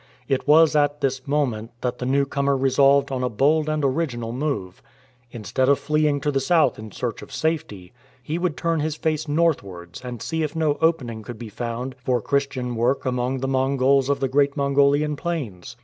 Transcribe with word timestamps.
It 0.27 0.47
was 0.47 0.75
at 0.75 1.01
this 1.01 1.27
moment 1.27 1.69
that 1.81 1.99
the 1.99 2.07
new 2.07 2.25
comer 2.25 2.57
resolved 2.57 3.11
on 3.11 3.23
a 3.23 3.29
bold 3.29 3.69
and 3.69 3.85
original 3.85 4.31
move. 4.31 4.81
Instead 5.29 5.69
of 5.69 5.77
fleeing 5.77 6.19
to 6.21 6.31
the 6.31 6.39
south 6.39 6.79
in 6.79 6.89
search 6.91 7.21
of 7.21 7.31
safety, 7.31 7.93
he 8.23 8.39
would 8.39 8.57
turn 8.57 8.79
his 8.79 8.95
face 8.95 9.27
northwards 9.27 10.01
and 10.03 10.19
see 10.19 10.41
if 10.41 10.55
no 10.55 10.79
opening 10.81 11.21
could 11.21 11.37
be 11.37 11.49
found 11.49 11.93
for 12.03 12.19
Christian 12.19 12.73
work 12.75 13.05
among 13.05 13.41
the 13.41 13.47
Mongols 13.47 14.09
of 14.09 14.19
the 14.19 14.27
great 14.27 14.55
INIongolian 14.55 15.17
plains. 15.17 15.75